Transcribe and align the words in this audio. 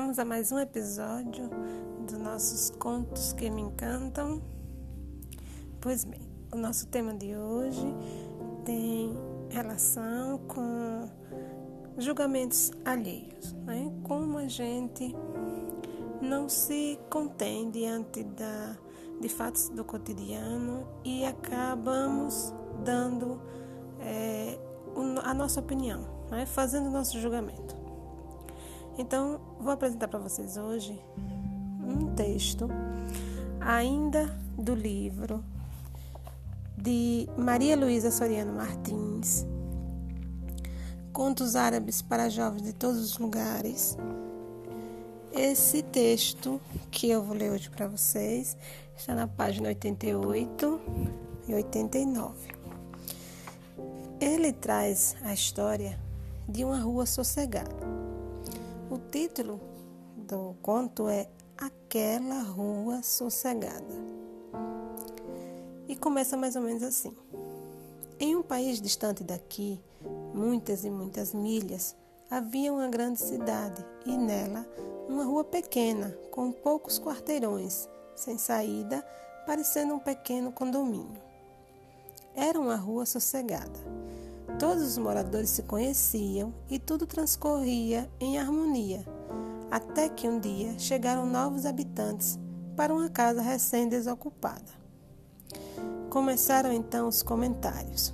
Vamos 0.00 0.18
a 0.18 0.24
mais 0.24 0.50
um 0.50 0.58
episódio 0.58 1.50
dos 2.06 2.16
nossos 2.16 2.70
contos 2.70 3.34
que 3.34 3.50
me 3.50 3.60
encantam. 3.60 4.40
Pois 5.78 6.04
bem, 6.04 6.22
o 6.50 6.56
nosso 6.56 6.86
tema 6.86 7.12
de 7.12 7.36
hoje 7.36 7.86
tem 8.64 9.14
relação 9.50 10.38
com 10.48 11.06
julgamentos 11.98 12.72
alheios, 12.82 13.52
né? 13.66 13.92
Como 14.02 14.38
a 14.38 14.48
gente 14.48 15.14
não 16.22 16.48
se 16.48 16.98
contém 17.10 17.70
diante 17.70 18.24
da, 18.24 18.78
de 19.20 19.28
fatos 19.28 19.68
do 19.68 19.84
cotidiano 19.84 20.88
e 21.04 21.26
acabamos 21.26 22.54
dando 22.82 23.38
é, 24.00 24.58
a 25.22 25.34
nossa 25.34 25.60
opinião, 25.60 26.08
né? 26.30 26.46
fazendo 26.46 26.86
o 26.86 26.90
nosso 26.90 27.20
julgamento. 27.20 27.79
Então, 28.98 29.40
vou 29.58 29.72
apresentar 29.72 30.08
para 30.08 30.18
vocês 30.18 30.56
hoje 30.56 31.00
um 31.82 32.14
texto, 32.14 32.68
ainda 33.60 34.26
do 34.56 34.74
livro 34.74 35.44
de 36.76 37.28
Maria 37.36 37.76
Luísa 37.76 38.10
Soriano 38.10 38.52
Martins, 38.52 39.46
Contos 41.12 41.56
Árabes 41.56 42.02
para 42.02 42.28
Jovens 42.28 42.62
de 42.62 42.72
Todos 42.72 43.00
os 43.00 43.18
Lugares. 43.18 43.96
Esse 45.32 45.82
texto 45.82 46.60
que 46.90 47.08
eu 47.08 47.22
vou 47.22 47.36
ler 47.36 47.52
hoje 47.52 47.70
para 47.70 47.86
vocês 47.86 48.56
está 48.96 49.14
na 49.14 49.26
página 49.26 49.68
88 49.68 50.80
e 51.48 51.54
89. 51.54 52.34
Ele 54.20 54.52
traz 54.52 55.16
a 55.22 55.32
história 55.32 55.98
de 56.48 56.64
uma 56.64 56.80
rua 56.80 57.06
sossegada 57.06 58.09
título 59.10 59.60
do 60.16 60.54
conto 60.62 61.08
é 61.08 61.28
Aquela 61.58 62.42
Rua 62.42 63.02
Sossegada. 63.02 63.94
E 65.88 65.96
começa 65.96 66.36
mais 66.36 66.54
ou 66.54 66.62
menos 66.62 66.84
assim. 66.84 67.12
Em 68.20 68.36
um 68.36 68.42
país 68.42 68.80
distante 68.80 69.24
daqui, 69.24 69.80
muitas 70.32 70.84
e 70.84 70.90
muitas 70.90 71.34
milhas, 71.34 71.96
havia 72.30 72.72
uma 72.72 72.86
grande 72.86 73.18
cidade 73.18 73.84
e 74.06 74.16
nela 74.16 74.64
uma 75.08 75.24
rua 75.24 75.42
pequena, 75.42 76.16
com 76.30 76.52
poucos 76.52 77.00
quarteirões, 77.00 77.88
sem 78.14 78.38
saída, 78.38 79.04
parecendo 79.44 79.94
um 79.94 79.98
pequeno 79.98 80.52
condomínio. 80.52 81.20
Era 82.36 82.60
uma 82.60 82.76
rua 82.76 83.04
sossegada 83.04 83.80
Todos 84.60 84.82
os 84.82 84.98
moradores 84.98 85.48
se 85.48 85.62
conheciam 85.62 86.52
e 86.68 86.78
tudo 86.78 87.06
transcorria 87.06 88.10
em 88.20 88.38
harmonia, 88.38 89.06
até 89.70 90.06
que 90.06 90.28
um 90.28 90.38
dia 90.38 90.78
chegaram 90.78 91.24
novos 91.24 91.64
habitantes 91.64 92.38
para 92.76 92.92
uma 92.92 93.08
casa 93.08 93.40
recém-desocupada. 93.40 94.70
Começaram 96.10 96.70
então 96.74 97.08
os 97.08 97.22
comentários. 97.22 98.12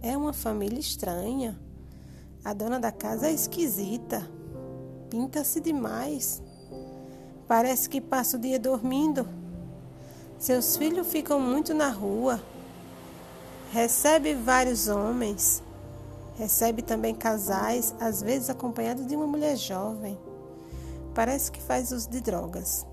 É 0.00 0.16
uma 0.16 0.32
família 0.32 0.78
estranha. 0.78 1.58
A 2.44 2.54
dona 2.54 2.78
da 2.78 2.92
casa 2.92 3.26
é 3.26 3.32
esquisita. 3.32 4.30
Pinta-se 5.10 5.58
demais. 5.58 6.40
Parece 7.48 7.88
que 7.88 8.00
passa 8.00 8.36
o 8.36 8.40
dia 8.40 8.60
dormindo. 8.60 9.26
Seus 10.38 10.76
filhos 10.76 11.08
ficam 11.08 11.40
muito 11.40 11.74
na 11.74 11.88
rua. 11.88 12.40
Recebe 13.72 14.34
vários 14.34 14.86
homens. 14.86 15.63
Recebe 16.36 16.82
também 16.82 17.14
casais, 17.14 17.94
às 18.00 18.20
vezes 18.20 18.50
acompanhados 18.50 19.06
de 19.06 19.14
uma 19.14 19.26
mulher 19.26 19.56
jovem. 19.56 20.18
Parece 21.14 21.50
que 21.50 21.62
faz 21.62 21.92
uso 21.92 22.10
de 22.10 22.20
drogas. 22.20 22.84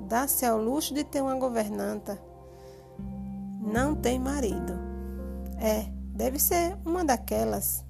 Dá-se 0.00 0.44
ao 0.44 0.58
luxo 0.58 0.92
de 0.92 1.02
ter 1.02 1.22
uma 1.22 1.36
governanta. 1.36 2.20
Não 3.62 3.94
tem 3.94 4.18
marido. 4.18 4.74
É, 5.58 5.86
deve 6.14 6.38
ser 6.38 6.76
uma 6.84 7.02
daquelas. 7.02 7.82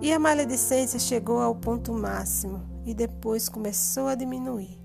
E 0.00 0.12
a 0.12 0.18
maledicência 0.18 0.98
chegou 0.98 1.40
ao 1.40 1.54
ponto 1.54 1.92
máximo 1.92 2.60
e 2.84 2.92
depois 2.92 3.48
começou 3.48 4.08
a 4.08 4.16
diminuir, 4.16 4.80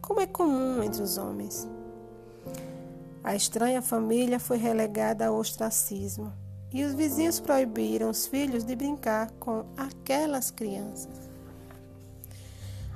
como 0.00 0.20
é 0.20 0.26
comum 0.26 0.80
entre 0.84 1.02
os 1.02 1.18
homens. 1.18 1.68
A 3.24 3.34
estranha 3.34 3.82
família 3.82 4.38
foi 4.38 4.56
relegada 4.56 5.26
ao 5.26 5.36
ostracismo 5.36 6.32
e 6.72 6.84
os 6.84 6.94
vizinhos 6.94 7.38
proibiram 7.38 8.10
os 8.10 8.26
filhos 8.26 8.64
de 8.64 8.74
brincar 8.74 9.30
com 9.32 9.64
aquelas 9.76 10.50
crianças. 10.50 11.30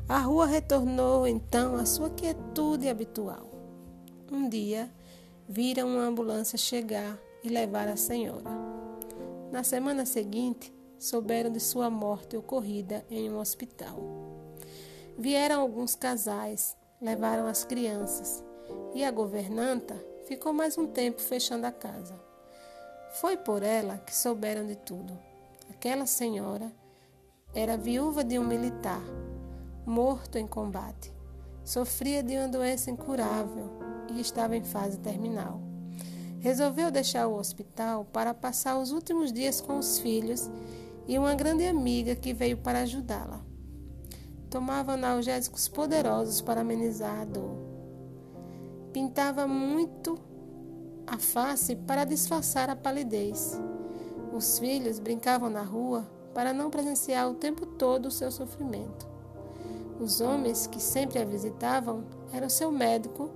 A 0.09 0.19
rua 0.19 0.47
retornou 0.47 1.27
então 1.27 1.75
à 1.75 1.85
sua 1.85 2.09
quietude 2.11 2.89
habitual. 2.89 3.51
Um 4.31 4.49
dia, 4.49 4.91
viram 5.49 5.89
uma 5.89 6.05
ambulância 6.05 6.57
chegar 6.57 7.19
e 7.43 7.49
levar 7.49 7.89
a 7.89 7.97
senhora. 7.97 8.51
Na 9.53 9.63
semana 9.63 10.07
seguinte, 10.07 10.73
souberam 10.99 11.51
de 11.51 11.61
sua 11.61 11.91
morte 11.91 12.37
ocorrida 12.37 13.05
em 13.11 13.31
um 13.31 13.39
hospital. 13.39 13.99
Vieram 15.19 15.61
alguns 15.61 15.95
casais, 15.95 16.77
levaram 17.01 17.47
as 17.47 17.65
crianças 17.65 18.45
e 18.95 19.05
a 19.05 19.11
governanta 19.11 19.97
ficou 20.27 20.53
mais 20.53 20.77
um 20.79 20.87
tempo 20.87 21.21
fechando 21.21 21.67
a 21.67 21.73
casa. 21.73 22.19
Foi 23.21 23.37
por 23.37 23.62
ela 23.62 23.99
que 23.99 24.15
souberam 24.15 24.66
de 24.66 24.77
tudo. 24.77 25.19
Aquela 25.71 26.06
senhora 26.06 26.71
era 27.54 27.77
viúva 27.77 28.22
de 28.22 28.38
um 28.38 28.47
militar, 28.47 29.03
morto 29.87 30.37
em 30.37 30.47
combate. 30.47 31.12
Sofria 31.65 32.22
de 32.22 32.37
uma 32.37 32.49
doença 32.49 32.91
incurável 32.91 33.71
e 34.12 34.21
estava 34.21 34.56
em 34.56 34.62
fase 34.62 34.99
terminal. 34.99 35.60
Resolveu 36.41 36.91
deixar 36.91 37.27
o 37.27 37.38
hospital 37.38 38.04
para 38.04 38.34
passar 38.34 38.78
os 38.78 38.93
últimos 38.93 39.33
dias 39.33 39.60
com 39.60 39.78
os 39.78 39.98
filhos 39.98 40.50
e 41.09 41.19
uma 41.19 41.34
grande 41.34 41.66
amiga 41.66 42.15
que 42.15 42.34
veio 42.34 42.59
para 42.59 42.81
ajudá-la. 42.81 43.41
Tomava 44.50 44.93
analgésicos 44.93 45.69
poderosos 45.69 46.41
para 46.41 46.60
amenizar 46.60 47.21
a 47.21 47.25
dor 47.25 47.77
pintava 48.97 49.47
muito 49.47 50.19
a 51.06 51.19
face 51.19 51.77
para 51.77 52.05
disfarçar 52.05 52.69
a 52.69 52.77
palidez. 52.77 53.59
Os 54.33 54.59
filhos 54.59 54.99
brincavam 54.99 55.49
na 55.49 55.62
rua 55.62 56.06
para 56.34 56.53
não 56.53 56.71
presenciar 56.71 57.31
o 57.31 57.34
tempo 57.34 57.65
todo 57.65 58.06
o 58.06 58.11
seu 58.11 58.31
sofrimento. 58.31 59.06
Os 60.00 60.21
homens 60.21 60.66
que 60.66 60.81
sempre 60.81 61.19
a 61.19 61.25
visitavam 61.25 62.05
eram 62.33 62.49
seu 62.49 62.71
médico, 62.71 63.31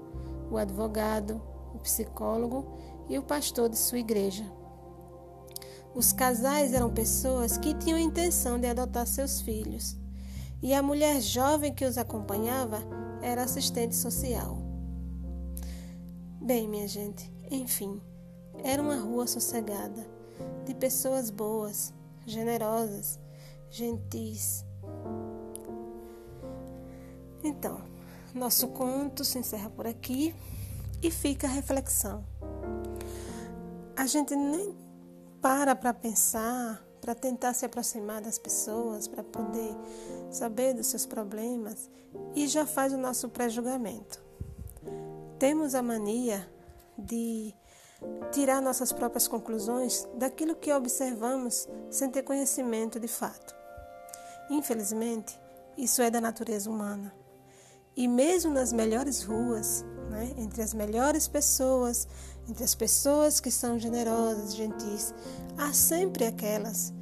o 0.51 0.59
advogado, 0.59 1.41
o 1.75 1.79
psicólogo 1.79 2.77
e 3.09 3.19
o 3.19 3.23
pastor 3.23 3.69
de 3.69 3.79
sua 3.79 3.99
igreja. 3.99 4.45
Os 5.95 6.13
casais 6.13 6.73
eram 6.73 6.93
pessoas 6.93 7.57
que 7.57 7.75
tinham 7.75 7.99
a 7.99 8.03
intenção 8.03 8.59
de 8.61 8.67
adotar 8.67 9.07
seus 9.07 9.41
filhos, 9.41 9.97
e 10.63 10.75
a 10.75 10.83
mulher 10.83 11.21
jovem 11.21 11.75
que 11.75 11.85
os 11.85 11.97
acompanhava 11.97 12.79
era 13.23 13.43
assistente 13.43 13.97
social. 13.97 14.59
Bem, 16.41 16.69
minha 16.69 16.87
gente, 16.87 17.33
enfim, 17.51 18.01
era 18.63 18.81
uma 18.81 18.97
rua 18.97 19.27
sossegada, 19.27 20.07
de 20.65 20.75
pessoas 20.75 21.31
boas, 21.31 21.93
generosas, 22.27 23.19
gentis. 23.69 24.65
Então, 27.43 27.81
nosso 28.35 28.69
conto 28.69 29.25
se 29.25 29.39
encerra 29.39 29.71
por 29.71 29.87
aqui 29.87 30.35
e 31.03 31.11
fica 31.11 31.47
a 31.47 31.51
reflexão. 31.51 32.25
A 33.97 34.07
gente 34.07 34.35
nem 34.37 34.75
para 35.41 35.75
para 35.75 35.95
pensar, 35.95 36.85
para 37.01 37.15
tentar 37.15 37.55
se 37.55 37.65
aproximar 37.65 38.21
das 38.21 38.39
pessoas, 38.39 39.09
para 39.09 39.25
poder 39.25 39.75
saber 40.31 40.75
dos 40.75 40.87
seus 40.87 41.07
problemas 41.07 41.91
e 42.35 42.47
já 42.47 42.67
faz 42.67 42.93
o 42.93 42.99
nosso 42.99 43.29
pré-julgamento. 43.29 44.23
Temos 45.39 45.75
a 45.75 45.83
mania 45.83 46.47
de 47.01 47.55
tirar 48.33 48.61
nossas 48.63 48.93
próprias 48.93 49.29
conclusões 49.29 50.09
daquilo 50.15 50.55
que 50.55 50.73
observamos 50.73 51.69
sem 51.91 52.11
ter 52.11 52.23
conhecimento 52.23 52.99
de 52.99 53.09
fato. 53.09 53.55
Infelizmente, 54.51 55.39
isso 55.77 56.03
é 56.03 56.11
da 56.11 56.21
natureza 56.21 56.71
humana. 56.71 57.15
E 57.97 58.09
mesmo 58.09 58.53
nas 58.53 58.73
melhores 58.73 59.23
ruas, 59.23 59.85
né, 60.11 60.33
entre 60.37 60.63
as 60.63 60.73
melhores 60.73 61.29
pessoas, 61.29 62.09
entre 62.49 62.65
as 62.65 62.75
pessoas 62.75 63.41
que 63.41 63.51
são 63.51 63.79
generosas, 63.79 64.55
gentis, 64.55 65.15
há 65.59 65.73
sempre 65.73 66.25
aquelas 66.25 66.93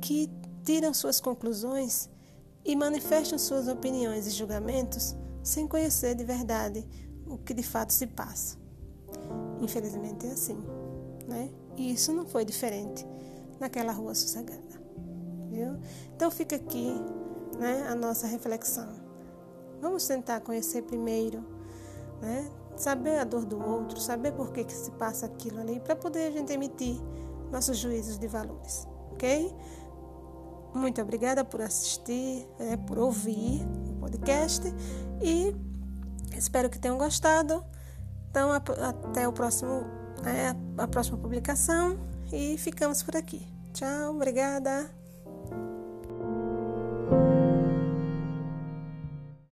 que 0.00 0.30
tiram 0.64 0.94
suas 0.94 1.20
conclusões 1.20 2.08
e 2.64 2.74
manifestam 2.74 3.38
suas 3.38 3.68
opiniões 3.68 4.26
e 4.26 4.30
julgamentos 4.30 5.16
sem 5.42 5.68
conhecer 5.68 6.14
de 6.14 6.24
verdade 6.24 6.86
o 7.26 7.38
que 7.38 7.54
de 7.54 7.62
fato 7.62 7.92
se 7.92 8.06
passa. 8.06 8.65
Infelizmente 9.60 10.26
é 10.26 10.30
assim, 10.30 10.58
né? 11.26 11.50
E 11.76 11.92
isso 11.92 12.12
não 12.12 12.26
foi 12.26 12.44
diferente 12.44 13.06
naquela 13.58 13.92
rua 13.92 14.14
sossegada, 14.14 14.62
viu? 15.50 15.76
Então 16.14 16.30
fica 16.30 16.56
aqui 16.56 16.94
né, 17.58 17.86
a 17.88 17.94
nossa 17.94 18.26
reflexão. 18.26 18.88
Vamos 19.80 20.06
tentar 20.06 20.40
conhecer 20.40 20.82
primeiro, 20.82 21.44
né, 22.20 22.50
saber 22.76 23.18
a 23.18 23.24
dor 23.24 23.44
do 23.44 23.62
outro, 23.62 24.00
saber 24.00 24.32
por 24.32 24.52
que, 24.52 24.64
que 24.64 24.72
se 24.72 24.90
passa 24.92 25.26
aquilo 25.26 25.60
ali, 25.60 25.80
para 25.80 25.94
poder 25.94 26.28
a 26.28 26.30
gente 26.30 26.52
emitir 26.52 26.98
nossos 27.50 27.76
juízos 27.76 28.18
de 28.18 28.26
valores, 28.26 28.86
ok? 29.12 29.54
Muito 30.74 31.00
obrigada 31.00 31.44
por 31.44 31.60
assistir, 31.60 32.46
né, 32.58 32.76
por 32.76 32.98
ouvir 32.98 33.62
o 33.90 34.00
podcast 34.00 34.62
e 35.22 35.54
espero 36.36 36.68
que 36.68 36.78
tenham 36.78 36.98
gostado. 36.98 37.64
Então, 38.36 38.52
até 38.52 39.26
o 39.26 39.32
próximo, 39.32 39.86
é, 40.22 40.54
a 40.76 40.86
próxima 40.86 41.16
publicação 41.16 41.96
e 42.30 42.58
ficamos 42.58 43.02
por 43.02 43.16
aqui. 43.16 43.40
Tchau, 43.72 44.14
obrigada. 44.14 44.90